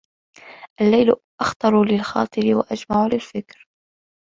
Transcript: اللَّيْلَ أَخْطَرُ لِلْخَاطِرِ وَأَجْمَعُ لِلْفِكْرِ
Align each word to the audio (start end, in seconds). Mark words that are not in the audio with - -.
اللَّيْلَ 0.81 1.15
أَخْطَرُ 1.41 1.83
لِلْخَاطِرِ 1.83 2.55
وَأَجْمَعُ 2.55 3.07
لِلْفِكْرِ 3.07 3.67